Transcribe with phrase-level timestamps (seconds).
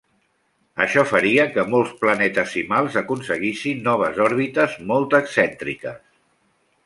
[0.85, 6.01] Això faria que molts planetesimals aconseguissin noves òrbites molt excèntriques.